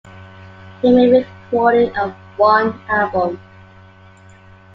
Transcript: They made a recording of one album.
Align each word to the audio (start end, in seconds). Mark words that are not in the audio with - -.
They 0.81 0.91
made 0.91 1.13
a 1.13 1.27
recording 1.45 1.95
of 1.95 2.11
one 2.37 2.81
album. 2.89 3.39